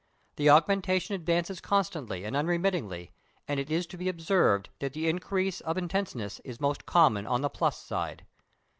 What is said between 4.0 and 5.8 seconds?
observed that the increase of